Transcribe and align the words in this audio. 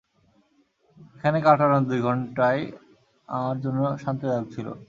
এখানে 1.15 1.37
কাটানো 1.41 1.77
দু 1.81 1.95
ঘন্টাই 2.03 2.59
আমার 3.29 3.57
জন্য 3.61 3.79
শান্তিদায়ক 3.97 4.47
ছিল। 4.55 4.67